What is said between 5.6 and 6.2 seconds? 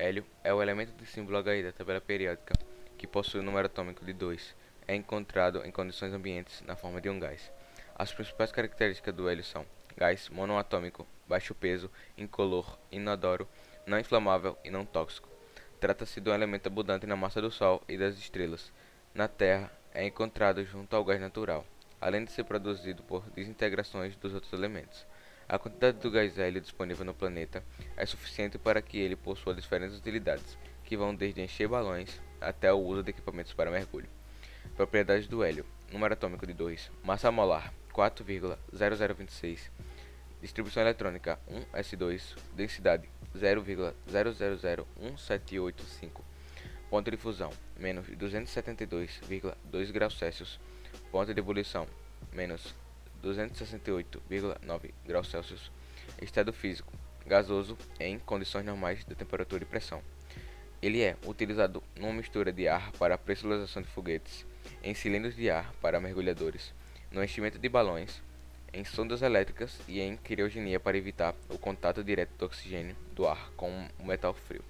em condições